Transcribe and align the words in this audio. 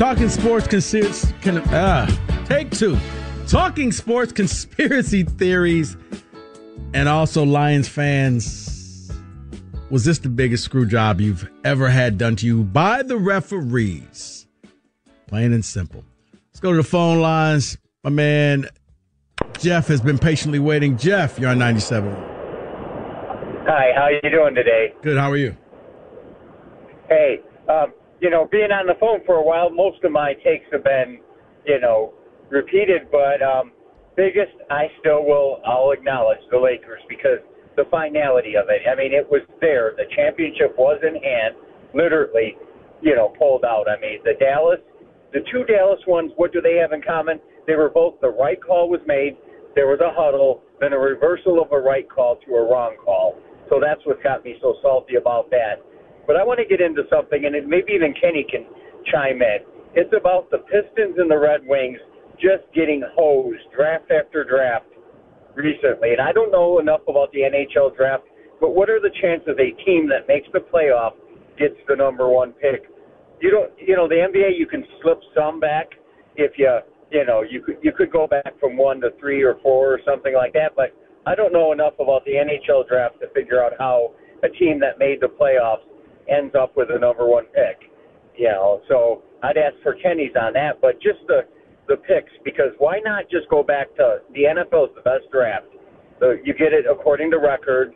Talking 0.00 0.30
sports 0.30 0.66
conspiracy. 0.66 1.34
Can, 1.42 1.58
uh, 1.58 2.10
take 2.46 2.70
two. 2.70 2.96
Talking 3.46 3.92
sports 3.92 4.32
conspiracy 4.32 5.24
theories 5.38 5.94
and 6.94 7.06
also 7.06 7.44
Lions 7.44 7.86
fans. 7.86 9.12
Was 9.90 10.06
this 10.06 10.18
the 10.18 10.30
biggest 10.30 10.64
screw 10.64 10.86
job 10.86 11.20
you've 11.20 11.46
ever 11.64 11.90
had 11.90 12.16
done 12.16 12.34
to 12.36 12.46
you 12.46 12.64
by 12.64 13.02
the 13.02 13.18
referees? 13.18 14.46
Plain 15.26 15.52
and 15.52 15.62
simple. 15.62 16.02
Let's 16.48 16.60
go 16.60 16.70
to 16.70 16.78
the 16.78 16.82
phone 16.82 17.20
lines. 17.20 17.76
My 18.02 18.08
man 18.08 18.70
Jeff 19.58 19.86
has 19.88 20.00
been 20.00 20.16
patiently 20.16 20.60
waiting. 20.60 20.96
Jeff, 20.96 21.38
you're 21.38 21.50
on 21.50 21.58
97. 21.58 22.10
Hi, 23.66 23.92
how 23.94 24.04
are 24.04 24.12
you 24.12 24.30
doing 24.30 24.54
today? 24.54 24.94
Good. 25.02 25.18
How 25.18 25.30
are 25.30 25.36
you? 25.36 25.54
Hey, 27.06 27.40
um, 27.68 27.92
you 28.20 28.30
know, 28.30 28.48
being 28.50 28.70
on 28.70 28.86
the 28.86 28.94
phone 29.00 29.20
for 29.24 29.36
a 29.36 29.42
while, 29.42 29.70
most 29.70 30.04
of 30.04 30.12
my 30.12 30.34
takes 30.44 30.66
have 30.72 30.84
been, 30.84 31.20
you 31.64 31.80
know, 31.80 32.12
repeated. 32.50 33.08
But 33.10 33.42
um, 33.42 33.72
biggest, 34.16 34.52
I 34.70 34.88
still 35.00 35.24
will, 35.24 35.60
I'll 35.66 35.92
acknowledge 35.92 36.40
the 36.50 36.58
Lakers 36.58 37.00
because 37.08 37.40
the 37.76 37.84
finality 37.90 38.54
of 38.56 38.68
it. 38.68 38.82
I 38.84 38.94
mean, 38.94 39.12
it 39.12 39.24
was 39.24 39.42
there. 39.60 39.92
The 39.96 40.04
championship 40.14 40.76
was 40.76 41.00
in 41.02 41.16
hand, 41.16 41.54
literally, 41.94 42.56
you 43.00 43.16
know, 43.16 43.32
pulled 43.38 43.64
out. 43.64 43.86
I 43.88 43.98
mean, 44.00 44.20
the 44.24 44.34
Dallas, 44.38 44.80
the 45.32 45.40
two 45.50 45.64
Dallas 45.64 46.00
ones, 46.06 46.32
what 46.36 46.52
do 46.52 46.60
they 46.60 46.76
have 46.76 46.92
in 46.92 47.00
common? 47.00 47.40
They 47.66 47.76
were 47.76 47.88
both 47.88 48.20
the 48.20 48.28
right 48.28 48.60
call 48.60 48.90
was 48.90 49.00
made. 49.06 49.36
There 49.74 49.86
was 49.86 50.00
a 50.00 50.10
huddle, 50.12 50.62
then 50.80 50.92
a 50.92 50.98
reversal 50.98 51.62
of 51.62 51.70
a 51.72 51.78
right 51.78 52.08
call 52.10 52.36
to 52.44 52.54
a 52.54 52.62
wrong 52.68 52.96
call. 53.02 53.38
So 53.70 53.78
that's 53.80 54.04
what 54.04 54.20
got 54.22 54.44
me 54.44 54.56
so 54.60 54.74
salty 54.82 55.14
about 55.14 55.48
that. 55.50 55.78
But 56.26 56.36
I 56.36 56.44
want 56.44 56.58
to 56.60 56.66
get 56.66 56.80
into 56.80 57.02
something, 57.10 57.44
and 57.44 57.54
maybe 57.66 57.92
even 57.92 58.14
Kenny 58.20 58.44
can 58.48 58.66
chime 59.10 59.42
in. 59.42 59.64
It's 59.94 60.12
about 60.16 60.50
the 60.50 60.58
Pistons 60.58 61.18
and 61.18 61.30
the 61.30 61.38
Red 61.38 61.60
Wings 61.66 61.98
just 62.38 62.64
getting 62.74 63.02
hosed 63.14 63.60
draft 63.74 64.10
after 64.10 64.44
draft 64.44 64.86
recently. 65.54 66.12
And 66.12 66.20
I 66.20 66.32
don't 66.32 66.50
know 66.50 66.78
enough 66.78 67.00
about 67.08 67.32
the 67.32 67.40
NHL 67.40 67.96
draft, 67.96 68.24
but 68.60 68.74
what 68.74 68.88
are 68.88 69.00
the 69.00 69.10
chances 69.20 69.56
a 69.58 69.70
team 69.84 70.08
that 70.08 70.28
makes 70.28 70.48
the 70.52 70.60
playoff 70.60 71.12
gets 71.58 71.76
the 71.88 71.96
number 71.96 72.28
one 72.28 72.52
pick? 72.52 72.88
You 73.40 73.50
don't, 73.50 73.72
you 73.78 73.96
know, 73.96 74.06
the 74.06 74.16
NBA 74.16 74.58
you 74.58 74.66
can 74.66 74.84
slip 75.02 75.18
some 75.34 75.60
back 75.60 75.88
if 76.36 76.52
you, 76.56 76.70
you 77.10 77.24
know, 77.24 77.42
you 77.42 77.62
could 77.62 77.76
you 77.82 77.92
could 77.92 78.12
go 78.12 78.26
back 78.26 78.58
from 78.60 78.76
one 78.76 79.00
to 79.00 79.10
three 79.18 79.42
or 79.42 79.56
four 79.62 79.92
or 79.92 80.00
something 80.06 80.34
like 80.34 80.52
that. 80.52 80.72
But 80.76 80.94
I 81.26 81.34
don't 81.34 81.52
know 81.52 81.72
enough 81.72 81.94
about 81.98 82.24
the 82.24 82.32
NHL 82.32 82.86
draft 82.86 83.20
to 83.20 83.28
figure 83.34 83.62
out 83.62 83.72
how 83.78 84.12
a 84.42 84.48
team 84.48 84.78
that 84.80 84.98
made 84.98 85.20
the 85.20 85.28
playoffs 85.28 85.84
ends 86.30 86.54
up 86.54 86.76
with 86.76 86.88
a 86.90 86.98
number 86.98 87.26
one 87.26 87.46
pick. 87.46 87.90
You 88.36 88.48
know, 88.48 88.80
so 88.88 89.22
I'd 89.42 89.56
ask 89.56 89.74
for 89.82 89.94
Kenny's 89.94 90.32
on 90.40 90.52
that, 90.54 90.80
but 90.80 91.00
just 91.02 91.20
the 91.26 91.42
the 91.88 91.96
picks 91.96 92.32
because 92.44 92.70
why 92.78 93.00
not 93.04 93.24
just 93.30 93.48
go 93.50 93.62
back 93.62 93.94
to 93.96 94.18
the 94.32 94.44
NFL 94.44 94.90
is 94.90 94.94
the 94.94 95.02
best 95.02 95.30
draft. 95.32 95.66
So 96.20 96.36
you 96.44 96.54
get 96.54 96.72
it 96.72 96.84
according 96.88 97.30
to 97.32 97.38
record. 97.38 97.94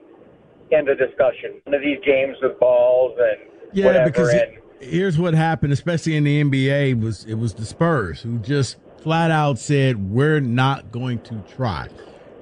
End 0.73 0.89
of 0.89 0.99
discussion. 0.99 1.61
One 1.65 1.75
of 1.75 1.83
these 1.83 1.99
games 2.05 2.37
with 2.43 2.59
balls 2.59 3.17
and 3.19 3.51
yeah, 3.73 3.87
whatever. 3.87 4.11
because 4.11 4.31
and, 4.31 4.41
it, 4.41 4.65
here's 4.81 5.19
what 5.19 5.35
happened, 5.35 5.73
especially 5.73 6.17
in 6.17 6.25
the 6.25 6.43
NBA, 6.43 7.01
was 7.01 7.25
it 7.25 7.35
was 7.35 7.55
the 7.55 7.67
Spurs 7.67 8.23
who 8.23 8.39
just 8.39 8.79
flat 8.99 9.31
out 9.31 9.59
said 9.59 10.11
we're 10.11 10.41
not 10.41 10.91
going 10.91 11.21
to 11.21 11.45
try. 11.55 11.89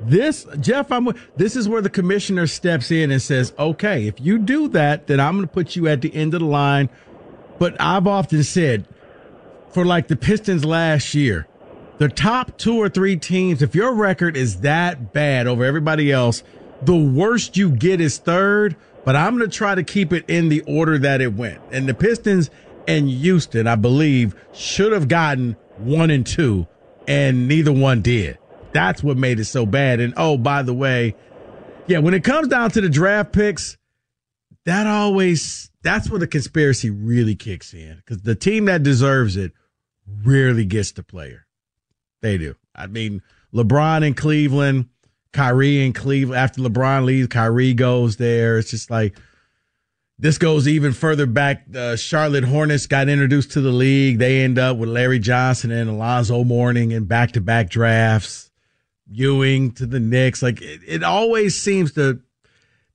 This, 0.05 0.47
Jeff, 0.61 0.91
I'm. 0.91 1.09
This 1.37 1.57
is 1.57 1.69
where 1.69 1.83
the 1.83 1.91
commissioner 1.91 2.47
steps 2.47 2.91
in 2.91 3.11
and 3.11 3.23
says, 3.23 3.53
"Okay, 3.59 4.07
if 4.07 4.21
you 4.21 4.39
do 4.39 4.69
that, 4.69 5.07
then 5.07 5.21
I'm 5.21 5.37
going 5.37 5.47
to 5.47 5.53
put 5.53 5.77
you 5.77 5.89
at 5.89 6.01
the 6.01 6.15
end 6.15 6.35
of 6.35 6.41
the 6.41 6.47
line." 6.47 6.89
But 7.59 7.81
I've 7.81 8.07
often 8.07 8.43
said, 8.43 8.89
for 9.71 9.85
like 9.85 10.09
the 10.09 10.17
Pistons 10.17 10.65
last 10.65 11.15
year, 11.15 11.47
the 11.99 12.09
top 12.09 12.59
two 12.59 12.77
or 12.77 12.89
three 12.89 13.17
teams, 13.17 13.63
if 13.63 13.75
your 13.75 13.95
record 13.95 14.37
is 14.37 14.61
that 14.61 15.13
bad 15.13 15.47
over 15.47 15.65
everybody 15.65 16.11
else, 16.11 16.43
the 16.83 16.97
worst 16.97 17.57
you 17.57 17.71
get 17.71 18.01
is 18.01 18.19
third. 18.19 18.77
But 19.05 19.17
I'm 19.17 19.37
going 19.37 19.49
to 19.51 19.57
try 19.57 19.75
to 19.75 19.83
keep 19.83 20.13
it 20.13 20.25
in 20.29 20.49
the 20.49 20.63
order 20.63 20.99
that 20.99 21.21
it 21.21 21.35
went. 21.35 21.61
And 21.71 21.89
the 21.89 21.95
Pistons 21.95 22.51
and 22.87 23.09
Houston, 23.09 23.67
I 23.67 23.77
believe, 23.77 24.35
should 24.53 24.93
have 24.93 25.09
gotten 25.09 25.57
one 25.79 26.11
and 26.11 26.27
two, 26.27 26.67
and 27.09 27.49
neither 27.49 27.73
one 27.73 28.03
did. 28.03 28.39
That's 28.73 29.03
what 29.03 29.17
made 29.17 29.41
it 29.41 29.45
so 29.45 29.67
bad. 29.67 30.01
And 30.01 30.15
oh, 30.17 30.37
by 30.37 30.63
the 30.63 30.75
way, 30.75 31.15
yeah, 31.87 31.99
when 31.99 32.15
it 32.15 32.25
comes 32.25 32.49
down 32.49 32.71
to 32.73 32.81
the 32.81 32.89
draft 32.89 33.33
picks, 33.33 33.77
that 34.65 34.87
always 34.87 35.71
that's 35.83 36.09
where 36.09 36.21
the 36.21 36.27
conspiracy 36.27 36.91
really 36.91 37.35
kicks 37.35 37.75
in 37.75 37.97
because 37.97 38.23
the 38.23 38.35
team 38.35 38.67
that 38.67 38.83
deserves 38.83 39.37
it 39.37 39.53
rarely 40.25 40.65
gets 40.65 40.93
the 40.93 41.03
player. 41.03 41.47
They 42.21 42.39
do. 42.39 42.55
I 42.75 42.87
mean, 42.87 43.23
LeBron 43.53 44.07
in 44.07 44.15
Cleveland, 44.15 44.89
Kyrie 45.33 45.85
in 45.85 45.93
Cleveland. 45.93 46.39
After 46.39 46.63
LeBron 46.63 47.05
leaves, 47.05 47.29
Kyrie 47.29 47.75
goes 47.75 48.17
there. 48.17 48.59
It's 48.59 48.71
just 48.71 48.91
like 48.91 49.19
this 50.19 50.39
goes 50.39 50.69
even 50.69 50.93
further 50.93 51.27
back. 51.27 51.65
The 51.67 51.97
Charlotte 51.97 52.45
Hornets 52.45 52.87
got 52.87 53.09
introduced 53.09 53.53
to 53.53 53.61
the 53.61 53.73
league. 53.73 54.19
They 54.19 54.43
end 54.43 54.59
up 54.59 54.77
with 54.77 54.89
Larry 54.89 55.19
Johnson 55.19 55.73
and 55.73 55.91
Alonzo 55.91 56.45
Mourning 56.45 56.93
in 56.93 57.07
back 57.07 57.33
to 57.33 57.41
back 57.41 57.69
drafts. 57.69 58.52
Ewing 59.13 59.73
to 59.73 59.87
the 59.87 60.01
Knicks. 60.01 60.43
Like 60.43 60.61
it, 60.63 60.81
it 60.87 61.03
always 61.03 61.61
seems 61.61 61.93
to 61.93 62.21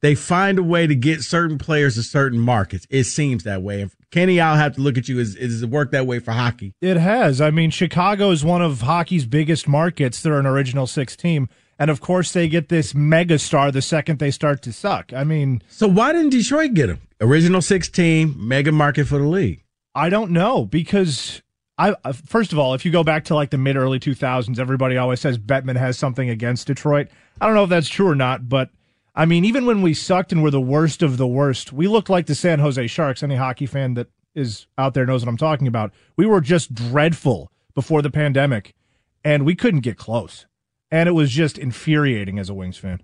they 0.02 0.16
find 0.16 0.60
a 0.60 0.64
way 0.64 0.86
to 0.86 0.96
get 0.96 1.22
certain 1.22 1.58
players 1.58 1.96
to 1.96 2.04
certain 2.04 2.40
markets. 2.40 2.86
It 2.90 3.06
seems 3.06 3.44
that 3.44 3.62
way. 3.62 3.82
And 3.82 3.92
Kenny, 4.12 4.40
I'll 4.40 4.56
have 4.56 4.76
to 4.76 4.82
look 4.82 4.98
at 4.98 5.08
you. 5.08 5.20
Is 5.20 5.36
is 5.36 5.64
it 5.64 5.70
work 5.70 5.92
that 5.92 6.06
way 6.06 6.20
for 6.20 6.32
hockey? 6.32 6.74
It 6.82 6.98
has. 6.98 7.42
I 7.42 7.52
mean, 7.52 7.72
Chicago 7.72 8.32
is 8.32 8.44
one 8.44 8.62
of 8.62 8.82
hockey's 8.82 9.26
biggest 9.26 9.68
markets. 9.68 10.22
They're 10.22 10.40
an 10.40 10.46
original 10.46 10.88
six 10.88 11.16
team. 11.16 11.50
And 11.80 11.92
of 11.92 12.02
course, 12.02 12.34
they 12.34 12.48
get 12.48 12.70
this 12.70 12.96
mega 12.96 13.38
star 13.38 13.72
the 13.72 13.82
second 13.84 14.20
they 14.20 14.32
start 14.32 14.62
to 14.64 14.74
suck. 14.74 15.14
I 15.14 15.24
mean, 15.24 15.62
so 15.68 15.88
why 15.88 16.12
didn't 16.12 16.32
Detroit 16.32 16.74
get 16.74 16.90
him? 16.90 17.02
Original 17.22 17.62
six 17.62 17.88
team, 17.88 18.36
mega 18.38 18.72
market 18.72 19.08
for 19.08 19.20
the 19.20 19.28
league. 19.28 19.64
I 19.94 20.10
don't 20.10 20.32
know 20.32 20.66
because 20.66 21.42
I 21.78 21.96
first 22.12 22.54
of 22.54 22.60
all, 22.60 22.74
if 22.74 22.86
you 22.86 22.92
go 22.92 23.04
back 23.04 23.26
to 23.26 23.36
like 23.36 23.52
the 23.52 23.58
mid 23.58 23.76
early 23.76 24.00
2000s, 24.00 24.58
everybody 24.58 24.98
always 24.98 25.20
says 25.20 25.38
Bettman 25.38 25.78
has 25.78 25.98
something 25.98 26.30
against 26.30 26.68
Detroit. 26.68 27.08
I 27.40 27.46
don't 27.46 27.56
know 27.56 27.66
if 27.66 27.70
that's 27.70 27.90
true 27.90 28.08
or 28.08 28.16
not, 28.16 28.50
but 28.50 28.70
I 29.16 29.26
mean, 29.26 29.46
even 29.46 29.66
when 29.66 29.82
we 29.82 29.94
sucked 29.94 30.32
and 30.32 30.42
were 30.44 30.52
the 30.52 30.62
worst 30.62 31.02
of 31.02 31.18
the 31.18 31.28
worst, 31.28 31.74
we 31.74 31.88
looked 31.88 32.10
like 32.10 32.26
the 32.26 32.36
San 32.36 32.60
Jose 32.60 32.86
Sharks. 32.88 33.24
Any 33.24 33.36
hockey 33.36 33.66
fan 33.66 33.96
that 33.96 34.08
is 34.36 34.68
out 34.78 34.94
there 34.94 35.06
knows 35.06 35.24
what 35.24 35.30
I'm 35.30 35.38
talking 35.38 35.68
about. 35.68 35.92
We 36.16 36.26
were 36.26 36.42
just 36.42 36.74
dreadful 36.74 37.52
before 37.74 38.02
the 38.02 38.12
pandemic, 38.12 38.76
and 39.24 39.46
we 39.46 39.56
couldn't 39.56 39.82
get 39.82 39.98
close. 39.98 40.46
And 40.92 41.10
it 41.10 41.14
was 41.14 41.32
just 41.32 41.58
infuriating 41.58 42.40
as 42.40 42.50
a 42.50 42.54
Wings 42.54 42.78
fan. 42.78 43.02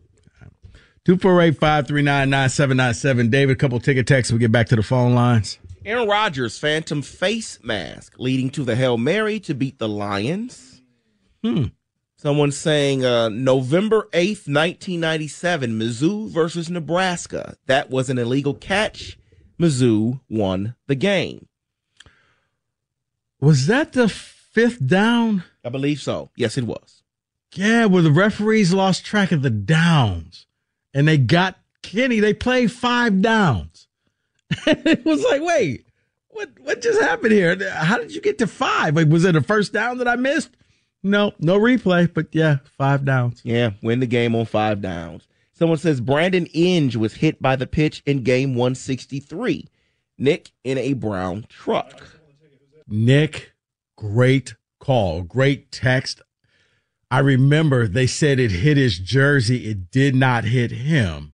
248 1.06 1.58
539 1.58 2.30
9797. 2.30 3.30
David, 3.30 3.54
a 3.54 3.56
couple 3.58 3.80
ticket 3.80 4.08
texts. 4.08 4.31
We 4.31 4.40
get 4.40 4.52
back 4.52 4.68
to 4.68 4.75
the 4.75 4.84
phone 4.84 5.14
lines. 5.14 5.60
Aaron 5.85 6.07
Rodgers' 6.07 6.57
phantom 6.57 7.01
face 7.01 7.59
mask 7.62 8.15
leading 8.18 8.50
to 8.51 8.63
the 8.63 8.75
Hail 8.75 8.97
Mary 8.97 9.39
to 9.41 9.53
beat 9.53 9.80
the 9.80 9.89
Lions. 9.89 10.81
Hmm. 11.44 11.65
Someone 12.15 12.51
saying 12.51 13.03
uh, 13.03 13.27
November 13.27 14.07
8th, 14.13 14.47
1997, 14.47 15.71
Mizzou 15.77 16.30
versus 16.30 16.69
Nebraska. 16.69 17.57
That 17.65 17.89
was 17.89 18.09
an 18.09 18.18
illegal 18.18 18.53
catch. 18.53 19.18
Mizzou 19.59 20.21
won 20.30 20.75
the 20.88 20.95
game. 20.95 21.47
Was 23.41 23.68
that 23.68 23.91
the 23.91 24.07
fifth 24.07 24.86
down? 24.88 25.44
I 25.65 25.69
believe 25.69 26.00
so. 26.00 26.29
Yes, 26.38 26.57
it 26.57 26.63
was. 26.63 27.03
Yeah, 27.56 27.86
where 27.88 28.01
the 28.01 28.12
referees 28.12 28.74
lost 28.74 29.06
track 29.06 29.33
of 29.33 29.41
the 29.41 29.50
downs 29.50 30.47
and 30.94 31.07
they 31.07 31.18
got 31.18 31.59
Kenny. 31.81 32.21
They 32.21 32.33
played 32.33 32.71
five 32.71 33.21
downs. 33.21 33.88
it 34.67 35.05
was 35.05 35.23
like, 35.23 35.41
wait, 35.41 35.85
what 36.29 36.50
what 36.61 36.81
just 36.81 37.01
happened 37.01 37.31
here? 37.31 37.57
How 37.71 37.97
did 37.97 38.13
you 38.13 38.21
get 38.21 38.38
to 38.39 38.47
five? 38.47 38.95
Like, 38.95 39.07
was 39.07 39.25
it 39.25 39.35
a 39.35 39.41
first 39.41 39.73
down 39.73 39.97
that 40.00 40.07
I 40.07 40.15
missed? 40.15 40.50
No, 41.03 41.33
no 41.39 41.59
replay, 41.59 42.11
but 42.11 42.27
yeah, 42.31 42.57
five 42.77 43.03
downs. 43.03 43.41
Yeah, 43.44 43.71
win 43.81 44.00
the 44.00 44.07
game 44.07 44.35
on 44.35 44.45
five 44.45 44.81
downs. 44.81 45.27
Someone 45.51 45.77
says 45.77 46.01
Brandon 46.01 46.47
Inge 46.47 46.95
was 46.95 47.15
hit 47.15 47.41
by 47.41 47.55
the 47.55 47.67
pitch 47.67 48.01
in 48.05 48.23
game 48.23 48.55
163. 48.55 49.67
Nick 50.17 50.51
in 50.63 50.77
a 50.77 50.94
brown 50.94 51.45
truck. 51.50 52.19
Nick, 52.88 53.53
great 53.97 54.55
call, 54.79 55.21
great 55.21 55.71
text. 55.71 56.21
I 57.11 57.19
remember 57.19 57.88
they 57.88 58.07
said 58.07 58.39
it 58.39 58.51
hit 58.51 58.77
his 58.77 58.97
jersey. 58.97 59.69
It 59.69 59.91
did 59.91 60.15
not 60.15 60.45
hit 60.45 60.71
him. 60.71 61.33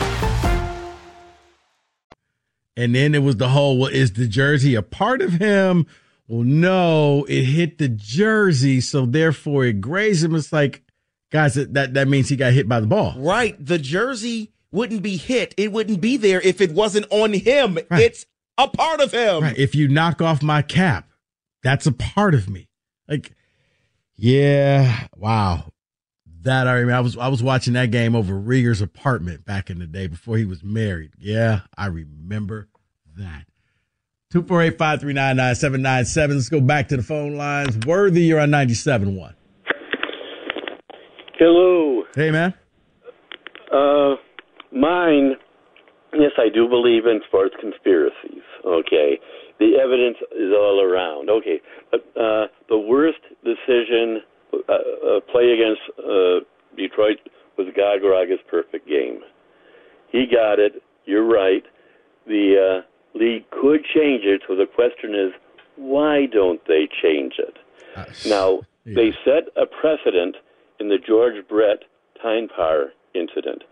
And 2.81 2.95
then 2.95 3.13
it 3.13 3.21
was 3.21 3.37
the 3.37 3.49
whole, 3.49 3.77
well, 3.77 3.91
is 3.91 4.13
the 4.13 4.27
jersey 4.27 4.73
a 4.73 4.81
part 4.81 5.21
of 5.21 5.33
him? 5.33 5.85
Well, 6.27 6.41
no, 6.41 7.25
it 7.25 7.43
hit 7.43 7.77
the 7.77 7.89
jersey, 7.89 8.81
so 8.81 9.05
therefore 9.05 9.65
it 9.65 9.81
grazed 9.81 10.23
him. 10.23 10.33
It's 10.33 10.51
like, 10.51 10.81
guys, 11.29 11.53
that 11.53 11.93
that 11.93 12.07
means 12.07 12.29
he 12.29 12.35
got 12.35 12.53
hit 12.53 12.67
by 12.67 12.79
the 12.79 12.87
ball. 12.87 13.13
Right. 13.17 13.55
The 13.63 13.77
jersey 13.77 14.51
wouldn't 14.71 15.03
be 15.03 15.17
hit. 15.17 15.53
It 15.57 15.71
wouldn't 15.71 16.01
be 16.01 16.17
there 16.17 16.41
if 16.41 16.59
it 16.59 16.71
wasn't 16.71 17.05
on 17.11 17.33
him. 17.33 17.77
Right. 17.91 18.01
It's 18.01 18.25
a 18.57 18.67
part 18.67 18.99
of 18.99 19.11
him. 19.11 19.43
Right. 19.43 19.57
If 19.59 19.75
you 19.75 19.87
knock 19.87 20.19
off 20.19 20.41
my 20.41 20.63
cap, 20.63 21.07
that's 21.61 21.85
a 21.85 21.91
part 21.91 22.33
of 22.33 22.49
me. 22.49 22.67
Like, 23.07 23.35
yeah, 24.15 25.07
wow. 25.15 25.65
That 26.41 26.67
I 26.67 26.73
remember. 26.73 26.95
I 26.95 27.01
was 27.01 27.15
I 27.15 27.27
was 27.27 27.43
watching 27.43 27.73
that 27.73 27.91
game 27.91 28.15
over 28.15 28.33
Rieger's 28.33 28.81
apartment 28.81 29.45
back 29.45 29.69
in 29.69 29.77
the 29.77 29.85
day 29.85 30.07
before 30.07 30.37
he 30.37 30.45
was 30.45 30.63
married. 30.63 31.11
Yeah, 31.19 31.59
I 31.77 31.85
remember 31.85 32.69
that. 33.21 33.45
248-539-9797. 34.33 36.29
Let's 36.29 36.49
go 36.49 36.61
back 36.61 36.87
to 36.89 36.97
the 36.97 37.03
phone 37.03 37.35
lines. 37.35 37.77
Worthy, 37.85 38.23
you're 38.23 38.39
on 38.39 38.49
97.1. 38.49 39.33
Hello. 41.37 42.03
Hey, 42.15 42.31
man. 42.31 42.53
Uh, 43.73 44.15
mine, 44.71 45.35
yes, 46.13 46.31
I 46.37 46.49
do 46.53 46.69
believe 46.69 47.05
in 47.05 47.19
sports 47.27 47.55
conspiracies. 47.59 48.43
Okay. 48.65 49.19
The 49.59 49.77
evidence 49.81 50.17
is 50.35 50.51
all 50.53 50.81
around. 50.81 51.29
Okay. 51.29 51.61
But 51.89 52.01
uh, 52.15 52.47
the 52.69 52.77
worst 52.77 53.19
decision 53.43 54.21
uh, 54.53 54.57
uh, 54.71 55.19
play 55.31 55.51
against 55.51 55.81
uh, 55.99 56.45
Detroit 56.77 57.17
was 57.57 57.67
Galarraga's 57.77 58.39
perfect 58.49 58.87
game. 58.87 59.19
He 60.11 60.25
got 60.31 60.59
it. 60.59 60.81
You're 61.05 61.27
right. 61.27 61.63
Could 63.71 63.85
change 63.85 64.23
it. 64.25 64.41
So 64.47 64.55
the 64.55 64.65
question 64.65 65.15
is, 65.15 65.31
why 65.77 66.25
don't 66.25 66.61
they 66.67 66.87
change 67.01 67.33
it? 67.39 67.55
Uh, 67.95 68.05
now 68.27 68.61
yeah. 68.85 68.95
they 68.95 69.11
set 69.23 69.47
a 69.55 69.65
precedent 69.65 70.35
in 70.79 70.89
the 70.89 70.97
George 70.97 71.47
Brett 71.47 71.83
pine 72.21 72.49
tar 72.55 72.91
incident. 73.15 73.63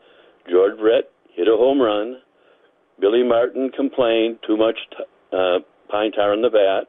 George 0.50 0.78
Brett 0.80 1.12
hit 1.36 1.48
a 1.48 1.58
home 1.58 1.82
run. 1.82 2.18
Billy 3.00 3.24
Martin 3.24 3.72
complained 3.76 4.40
too 4.46 4.58
much 4.58 4.78
t- 4.92 5.04
uh, 5.34 5.60
pine 5.90 6.12
tar 6.12 6.34
in 6.34 6.42
the 6.42 6.50
bat. 6.50 6.88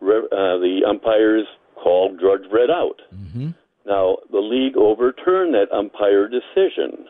Re- 0.00 0.28
uh, 0.32 0.58
the 0.58 0.80
umpires 0.88 1.46
called 1.76 2.18
George 2.20 2.48
Brett 2.50 2.70
out. 2.70 3.00
Mm-hmm. 3.14 3.50
Now, 3.86 4.16
the 4.30 4.38
league 4.38 4.76
overturned 4.76 5.54
that 5.54 5.72
umpire 5.72 6.28
decision, 6.28 7.06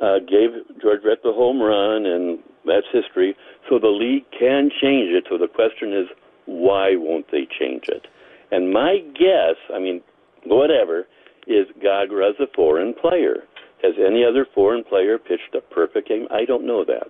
uh, 0.00 0.18
gave 0.20 0.50
George 0.80 1.02
Brett 1.02 1.22
the 1.22 1.32
home 1.32 1.60
run, 1.60 2.06
and 2.06 2.38
that's 2.68 2.86
history. 2.92 3.36
So 3.68 3.78
the 3.78 3.88
league 3.88 4.24
can 4.38 4.70
change 4.70 5.10
it. 5.10 5.24
So 5.28 5.38
the 5.38 5.48
question 5.48 5.92
is, 5.92 6.06
why 6.46 6.96
won't 6.96 7.30
they 7.30 7.46
change 7.58 7.88
it? 7.88 8.06
And 8.50 8.72
my 8.72 8.98
guess, 9.14 9.56
I 9.74 9.78
mean, 9.78 10.00
whatever, 10.44 11.06
is 11.46 11.66
Gagra's 11.82 12.36
a 12.40 12.46
foreign 12.54 12.94
player. 12.94 13.44
Has 13.82 13.94
any 13.98 14.24
other 14.24 14.46
foreign 14.54 14.84
player 14.84 15.18
pitched 15.18 15.54
a 15.54 15.60
perfect 15.60 16.08
game? 16.08 16.26
I 16.30 16.44
don't 16.44 16.66
know 16.66 16.84
that. 16.84 17.08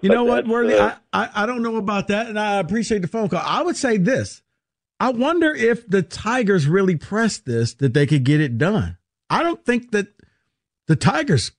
You 0.00 0.08
but 0.08 0.14
know 0.14 0.24
what, 0.24 0.46
Worthy? 0.46 0.74
Uh, 0.74 0.94
I, 1.12 1.30
I 1.34 1.46
don't 1.46 1.62
know 1.62 1.76
about 1.76 2.08
that, 2.08 2.28
and 2.28 2.38
I 2.38 2.58
appreciate 2.58 3.02
the 3.02 3.08
phone 3.08 3.28
call. 3.28 3.42
I 3.44 3.62
would 3.62 3.76
say 3.76 3.96
this 3.96 4.42
I 4.98 5.10
wonder 5.10 5.54
if 5.54 5.86
the 5.86 6.02
Tigers 6.02 6.66
really 6.66 6.96
pressed 6.96 7.44
this 7.44 7.74
that 7.74 7.92
they 7.92 8.06
could 8.06 8.24
get 8.24 8.40
it 8.40 8.56
done. 8.56 8.96
I 9.28 9.42
don't 9.42 9.64
think 9.64 9.90
that 9.90 10.08
the 10.86 10.96
Tigers, 10.96 11.52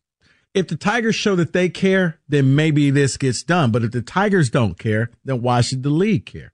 if 0.57 0.67
the 0.67 0.75
Tigers 0.75 1.15
show 1.15 1.35
that 1.35 1.53
they 1.53 1.69
care, 1.69 2.19
then 2.27 2.55
maybe 2.55 2.89
this 2.89 3.17
gets 3.17 3.43
done. 3.43 3.71
But 3.71 3.83
if 3.83 3.91
the 3.91 4.01
Tigers 4.01 4.49
don't 4.49 4.77
care, 4.77 5.09
then 5.23 5.41
why 5.41 5.61
should 5.61 5.83
the 5.83 5.89
league 5.89 6.25
care? 6.25 6.53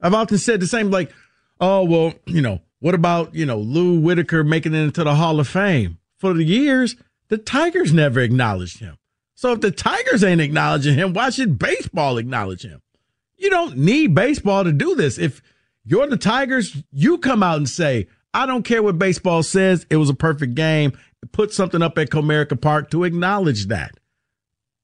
I've 0.00 0.14
often 0.14 0.38
said 0.38 0.60
the 0.60 0.66
same, 0.66 0.90
like, 0.90 1.12
oh, 1.60 1.84
well, 1.84 2.14
you 2.26 2.40
know, 2.42 2.60
what 2.80 2.94
about, 2.94 3.34
you 3.34 3.46
know, 3.46 3.58
Lou 3.58 4.00
Whitaker 4.00 4.42
making 4.42 4.74
it 4.74 4.80
into 4.80 5.04
the 5.04 5.14
Hall 5.14 5.38
of 5.38 5.46
Fame? 5.46 5.98
For 6.18 6.32
the 6.32 6.44
years, 6.44 6.96
the 7.28 7.38
Tigers 7.38 7.92
never 7.92 8.20
acknowledged 8.20 8.80
him. 8.80 8.98
So 9.34 9.52
if 9.52 9.60
the 9.60 9.70
Tigers 9.70 10.24
ain't 10.24 10.40
acknowledging 10.40 10.94
him, 10.94 11.12
why 11.12 11.30
should 11.30 11.58
baseball 11.58 12.18
acknowledge 12.18 12.62
him? 12.62 12.82
You 13.36 13.50
don't 13.50 13.76
need 13.76 14.14
baseball 14.14 14.64
to 14.64 14.72
do 14.72 14.94
this. 14.94 15.18
If 15.18 15.42
you're 15.84 16.06
the 16.06 16.16
Tigers. 16.16 16.76
You 16.92 17.18
come 17.18 17.42
out 17.42 17.56
and 17.56 17.68
say, 17.68 18.08
I 18.32 18.46
don't 18.46 18.64
care 18.64 18.82
what 18.82 18.98
baseball 18.98 19.42
says. 19.42 19.86
It 19.90 19.96
was 19.96 20.10
a 20.10 20.14
perfect 20.14 20.54
game. 20.54 20.96
Put 21.30 21.52
something 21.52 21.82
up 21.82 21.96
at 21.98 22.10
Comerica 22.10 22.60
Park 22.60 22.90
to 22.90 23.04
acknowledge 23.04 23.66
that. 23.66 23.92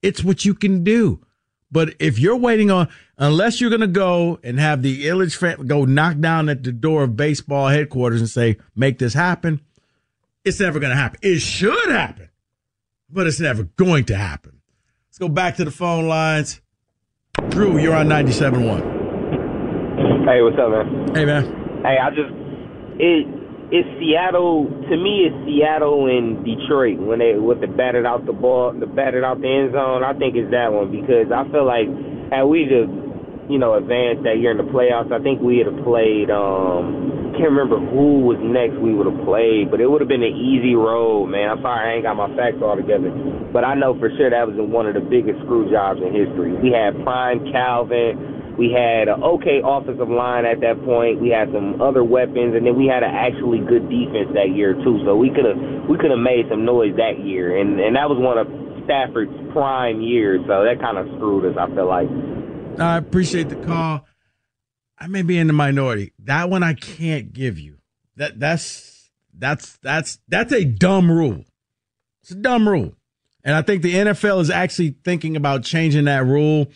It's 0.03 0.23
what 0.23 0.45
you 0.45 0.55
can 0.55 0.85
do. 0.85 1.25
But 1.71 1.95
if 1.99 2.19
you're 2.19 2.37
waiting 2.37 2.71
on, 2.71 2.89
unless 3.19 3.61
you're 3.61 3.71
going 3.71 3.81
to 3.81 3.87
go 3.87 4.39
and 4.43 4.59
have 4.59 4.83
the 4.83 5.07
Ilitch 5.07 5.37
family 5.37 5.67
go 5.67 5.85
knock 5.85 6.19
down 6.19 6.49
at 6.49 6.63
the 6.63 6.73
door 6.73 7.03
of 7.03 7.17
baseball 7.17 7.69
headquarters 7.69 8.21
and 8.21 8.31
say, 8.31 8.57
make 8.75 8.99
this 8.99 9.13
happen, 9.13 9.61
it's 10.45 10.61
never 10.61 10.81
going 10.81 10.91
to 10.91 10.97
happen. 10.97 11.21
It 11.23 11.41
should 11.41 11.91
happen, 11.91 12.31
but 13.11 13.27
it's 13.27 13.41
never 13.41 13.65
going 13.65 14.05
to 14.07 14.17
happen. 14.17 14.61
Let's 15.09 15.19
go 15.19 15.29
back 15.29 15.57
to 15.57 15.65
the 15.65 15.71
phone 15.71 16.09
lines. 16.09 16.61
Drew, 17.51 17.79
you're 17.79 17.95
on 17.95 18.09
97.1. 18.09 20.25
Hey, 20.25 20.43
what's 20.43 20.59
up, 20.59 20.71
man? 20.71 21.15
Hey, 21.15 21.25
man. 21.25 21.45
Hey, 21.83 21.97
I 22.03 22.11
just 22.11 22.31
it 22.99 23.27
it's 23.71 23.89
Seattle 24.01 24.65
to 24.65 24.95
me. 24.97 25.29
It's 25.29 25.37
Seattle 25.45 26.09
and 26.09 26.41
Detroit 26.41 26.97
when 26.99 27.21
they 27.21 27.37
with 27.37 27.61
the 27.61 27.69
batted 27.69 28.07
out 28.07 28.25
the 28.25 28.33
ball, 28.33 28.73
the 28.73 28.87
batted 28.89 29.25
out 29.25 29.41
the 29.41 29.49
end 29.49 29.73
zone. 29.77 30.01
I 30.05 30.17
think 30.17 30.37
it's 30.37 30.51
that 30.53 30.73
one 30.73 30.89
because 30.89 31.29
I 31.29 31.45
feel 31.53 31.69
like 31.69 31.89
had 32.33 32.49
we 32.49 32.65
just 32.65 32.89
you 33.53 33.61
know 33.61 33.77
advanced 33.77 34.25
that 34.25 34.41
year 34.41 34.57
in 34.57 34.61
the 34.61 34.69
playoffs, 34.73 35.13
I 35.13 35.21
think 35.21 35.45
we 35.45 35.61
would 35.61 35.69
have 35.69 35.85
played. 35.85 36.33
um 36.33 37.37
Can't 37.37 37.53
remember 37.53 37.77
who 37.77 38.25
was 38.25 38.41
next. 38.41 38.81
We 38.81 38.97
would 38.97 39.05
have 39.05 39.21
played, 39.29 39.69
but 39.69 39.85
it 39.85 39.87
would 39.89 40.01
have 40.01 40.09
been 40.09 40.25
an 40.25 40.33
easy 40.33 40.73
road, 40.73 41.29
man. 41.29 41.53
I'm 41.53 41.61
sorry 41.61 41.93
I 41.93 42.01
ain't 42.01 42.09
got 42.09 42.17
my 42.17 42.33
facts 42.41 42.65
all 42.65 42.75
together, 42.75 43.13
but 43.53 43.69
I 43.69 43.77
know 43.77 43.93
for 44.01 44.09
sure 44.17 44.33
that 44.33 44.49
was 44.49 44.57
one 44.57 44.89
of 44.89 44.97
the 44.97 45.05
biggest 45.05 45.45
screw 45.45 45.69
jobs 45.69 46.01
in 46.01 46.09
history. 46.17 46.57
We 46.57 46.73
had 46.73 46.97
prime 47.05 47.45
Calvin. 47.53 48.38
We 48.59 48.75
had 48.75 49.07
an 49.07 49.23
okay 49.23 49.63
offensive 49.63 50.11
line 50.11 50.45
at 50.45 50.61
that 50.61 50.83
point. 50.85 51.21
We 51.23 51.31
had 51.31 51.49
some 51.55 51.81
other 51.81 52.03
weapons, 52.03 52.59
and 52.59 52.67
then 52.67 52.75
we 52.75 52.91
had 52.91 53.05
an 53.07 53.15
actually 53.15 53.63
good 53.63 53.89
defense 53.89 54.35
that 54.35 54.51
year 54.51 54.75
too. 54.75 54.99
So 55.07 55.15
we 55.15 55.31
could 55.31 55.47
have 55.47 55.89
we 55.89 55.97
could 55.97 56.11
have 56.11 56.19
made 56.19 56.51
some 56.51 56.65
noise 56.65 56.97
that 56.99 57.23
year, 57.23 57.57
and 57.57 57.79
and 57.79 57.95
that 57.95 58.11
was 58.11 58.19
one 58.19 58.37
of 58.37 58.51
Stafford's 58.85 59.31
prime 59.53 60.03
years. 60.03 60.41
So 60.51 60.67
that 60.67 60.83
kind 60.83 60.99
of 60.99 61.07
screwed 61.15 61.47
us. 61.47 61.55
I 61.55 61.73
feel 61.73 61.87
like. 61.87 62.11
I 62.81 62.97
appreciate 62.97 63.49
the 63.49 63.57
call. 63.57 64.05
I 64.99 65.07
may 65.07 65.23
be 65.23 65.39
in 65.39 65.47
the 65.47 65.53
minority. 65.53 66.13
That 66.25 66.51
one 66.51 66.65
I 66.65 66.75
can't 66.75 67.33
give 67.33 67.61
you. 67.61 67.79
That 68.17 68.41
that's 68.41 69.09
that's 69.33 69.79
that's 69.83 70.19
that's 70.27 70.53
a 70.53 70.65
dumb 70.65 71.11
rule. 71.11 71.45
It's 72.23 72.33
a 72.33 72.35
dumb 72.35 72.69
rule. 72.69 72.95
And 73.45 73.55
I 73.55 73.63
think 73.63 73.83
the 73.83 73.95
NFL 73.95 74.41
is 74.41 74.51
actually 74.51 74.97
thinking 75.05 75.37
about 75.37 75.63
changing 75.63 76.07
that 76.07 76.27
rule 76.27 76.67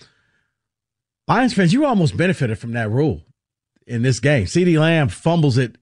Lions 1.28 1.54
fans, 1.54 1.72
you 1.72 1.84
almost 1.84 2.16
benefited 2.16 2.58
from 2.58 2.72
that 2.72 2.90
rule 2.90 3.22
in 3.86 4.02
this 4.02 4.20
game. 4.20 4.46
CeeDee 4.46 4.78
Lamb 4.78 5.08
fumbles 5.08 5.58
it 5.58 5.76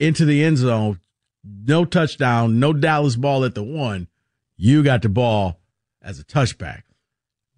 into 0.00 0.24
the 0.24 0.42
end 0.42 0.58
zone. 0.58 1.00
No 1.44 1.84
touchdown, 1.84 2.58
no 2.58 2.72
Dallas 2.72 3.16
ball 3.16 3.44
at 3.44 3.54
the 3.54 3.62
one. 3.62 4.08
You 4.56 4.82
got 4.82 5.02
the 5.02 5.08
ball 5.08 5.60
as 6.00 6.18
a 6.18 6.24
touchback. 6.24 6.82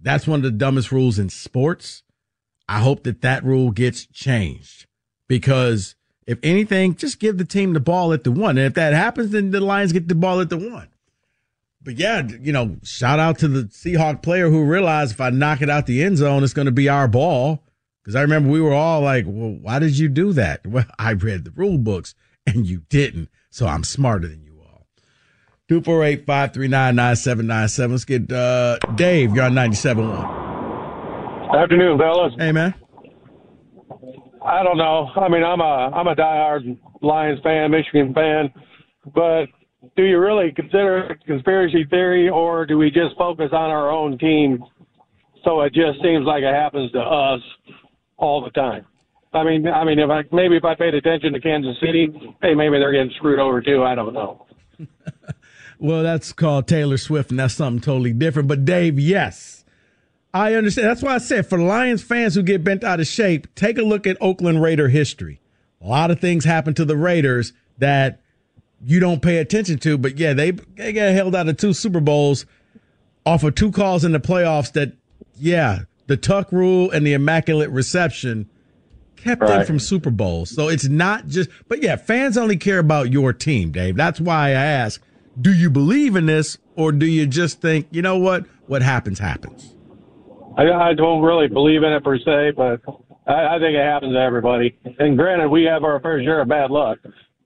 That's 0.01 0.27
one 0.27 0.41
of 0.41 0.43
the 0.43 0.51
dumbest 0.51 0.91
rules 0.91 1.19
in 1.19 1.29
sports. 1.29 2.03
I 2.69 2.81
hope 2.81 3.05
that 3.05 3.23
that 3.23 3.45
rule 3.45 3.71
gets 3.71 4.07
changed 4.07 4.87
because 5.29 5.95
if 6.27 6.39
anything, 6.43 6.97
just 6.97 7.21
give 7.21 7.39
the 7.39 7.45
team 7.45 7.73
the 7.73 7.81
ball 7.81 8.13
at 8.13 8.25
the 8.25 8.33
one. 8.33 8.59
And 8.59 8.67
if 8.67 8.75
that 8.75 8.93
happens, 8.93 9.31
then 9.31 9.51
the 9.51 9.61
Lions 9.61 9.93
get 9.93 10.09
the 10.09 10.17
ball 10.17 10.41
at 10.41 10.51
the 10.51 10.59
one. 10.59 10.89
But 11.87 11.97
yeah, 11.99 12.26
you 12.40 12.52
know, 12.52 12.76
shout 12.83 13.21
out 13.21 13.38
to 13.38 13.49
the 13.49 13.62
Seahawk 13.62 14.21
player 14.21 14.50
who 14.50 14.64
realized 14.64 15.12
if 15.12 15.21
I 15.21 15.31
knock 15.31 15.62
it 15.62 15.71
out 15.71 15.87
the 15.87 16.02
end 16.02 16.16
zone, 16.16 16.43
it's 16.43 16.52
going 16.52 16.66
to 16.66 16.73
be 16.73 16.88
our 16.88 17.07
ball. 17.07 17.62
Because 18.02 18.16
I 18.16 18.23
remember 18.23 18.50
we 18.50 18.61
were 18.61 18.75
all 18.75 19.02
like, 19.02 19.25
well, 19.25 19.57
why 19.62 19.78
did 19.78 19.97
you 19.97 20.09
do 20.09 20.33
that? 20.33 20.66
Well, 20.66 20.85
I 20.99 21.12
read 21.12 21.45
the 21.45 21.52
rule 21.52 21.78
books 21.78 22.16
and 22.45 22.66
you 22.66 22.83
didn't. 22.88 23.28
So 23.50 23.69
I'm 23.69 23.85
smarter 23.85 24.26
than 24.26 24.43
you 24.43 24.59
all. 24.61 24.88
248 25.69 26.26
539 26.26 26.97
9797. 26.97 27.90
Let's 27.93 28.05
get 28.05 28.33
uh, 28.33 28.78
Dave. 28.97 29.37
You're 29.37 29.45
on 29.45 29.52
97.1. 29.52 31.62
Afternoon, 31.62 31.99
fellas. 31.99 32.33
Hey, 32.37 32.50
man. 32.50 32.75
I 34.45 34.64
don't 34.64 34.76
know. 34.76 35.09
I 35.14 35.28
mean, 35.28 35.45
I'm 35.45 35.61
a 35.61 35.93
I'm 35.95 36.09
a 36.09 36.16
diehard 36.16 36.78
Lions 37.00 37.38
fan, 37.45 37.71
Michigan 37.71 38.12
fan, 38.12 38.52
but 39.14 39.47
do 39.97 40.05
you 40.05 40.19
really 40.19 40.52
consider 40.52 41.11
it 41.11 41.25
conspiracy 41.26 41.85
theory, 41.88 42.28
or 42.28 42.66
do 42.66 42.78
we 42.78 42.90
just 42.90 43.16
focus 43.16 43.50
on 43.52 43.71
our 43.71 43.90
own 43.90 44.19
team? 44.19 44.64
So 45.45 45.61
it 45.62 45.73
just 45.73 46.02
seems 46.02 46.26
like 46.26 46.43
it 46.43 46.55
happens 46.55 46.90
to 46.93 46.99
us 46.99 47.40
all 48.16 48.43
the 48.43 48.50
time. 48.50 48.85
I 49.33 49.45
mean, 49.45 49.69
I 49.69 49.85
mean, 49.85 49.99
if 49.99 50.11
I 50.11 50.23
maybe 50.33 50.57
if 50.57 50.64
I 50.64 50.75
paid 50.75 50.95
attention 50.95 51.33
to 51.33 51.40
Kansas 51.40 51.76
City, 51.81 52.09
hey, 52.43 52.55
maybe 52.55 52.78
they're 52.78 52.93
getting 52.93 53.12
screwed 53.16 53.38
over 53.38 53.61
too. 53.61 53.83
I 53.83 53.95
don't 53.95 54.14
know. 54.14 54.47
well, 55.78 56.02
that's 56.02 56.33
called 56.33 56.66
Taylor 56.66 56.97
Swift, 56.97 57.31
and 57.31 57.38
that's 57.38 57.55
something 57.55 57.81
totally 57.81 58.12
different. 58.12 58.49
But 58.49 58.64
Dave, 58.64 58.99
yes, 58.99 59.64
I 60.33 60.55
understand. 60.55 60.88
That's 60.88 61.02
why 61.02 61.14
I 61.14 61.19
said 61.19 61.47
for 61.47 61.59
Lions 61.59 62.02
fans 62.02 62.35
who 62.35 62.43
get 62.43 62.64
bent 62.64 62.83
out 62.83 63.00
of 63.00 63.07
shape, 63.07 63.55
take 63.55 63.78
a 63.78 63.83
look 63.83 64.07
at 64.07 64.16
Oakland 64.21 64.62
Raider 64.62 64.88
history. 64.88 65.40
A 65.81 65.87
lot 65.87 66.11
of 66.11 66.21
things 66.21 66.45
happen 66.45 66.75
to 66.75 66.85
the 66.85 66.97
Raiders 66.97 67.52
that 67.78 68.21
you 68.85 69.00
don't 69.00 69.23
pay 69.23 69.38
attention 69.38 69.78
to. 69.80 69.99
But 69.99 70.18
yeah, 70.18 70.33
they 70.33 70.52
they 70.52 70.92
got 70.92 71.12
held 71.12 71.35
out 71.35 71.49
of 71.49 71.56
two 71.56 71.73
Super 71.73 72.00
Bowls 72.00 72.47
off 73.25 73.42
of 73.42 73.54
two 73.54 73.73
calls 73.73 74.04
in 74.04 74.12
the 74.12 74.21
playoffs. 74.21 74.73
That 74.73 74.92
yeah, 75.38 75.80
the 76.06 76.16
tuck 76.16 76.52
rule 76.52 76.90
and 76.90 77.06
the 77.06 77.12
immaculate 77.12 77.71
reception 77.71 78.49
kept 79.16 79.42
right. 79.42 79.59
them 79.59 79.66
from 79.66 79.78
Super 79.78 80.11
Bowls. 80.11 80.50
So 80.50 80.68
it's 80.68 80.88
not 80.88 81.26
just. 81.26 81.50
But 81.68 81.83
yeah, 81.83 81.97
fans 81.97 82.37
only 82.37 82.56
care 82.56 82.78
about 82.78 83.12
your 83.12 83.33
team, 83.33 83.71
Dave. 83.73 83.97
That's 83.97 84.21
why 84.21 84.49
I 84.49 84.50
ask: 84.50 85.02
Do 85.40 85.52
you 85.52 85.71
believe 85.71 86.16
in 86.16 86.26
this, 86.26 86.59
or 86.75 86.92
do 86.92 87.06
you 87.06 87.26
just 87.26 87.61
think 87.61 87.88
you 87.90 88.02
know 88.02 88.18
what? 88.18 88.47
What 88.66 88.83
happens 88.83 89.18
happens. 89.18 89.75
I, 90.56 90.71
I 90.71 90.95
don't 90.95 91.23
really 91.23 91.49
believe 91.49 91.83
in 91.83 91.92
it 91.92 92.02
per 92.02 92.18
se, 92.18 92.52
but 92.56 92.80
I, 93.26 93.56
I 93.56 93.59
think 93.59 93.76
it 93.76 93.85
happens 93.85 94.14
to 94.14 94.18
everybody. 94.18 94.76
And 94.99 95.16
granted, 95.16 95.50
we 95.50 95.64
have 95.64 95.85
our 95.85 96.00
fair 96.00 96.23
share 96.23 96.40
of 96.40 96.49
bad 96.49 96.71
luck 96.71 96.99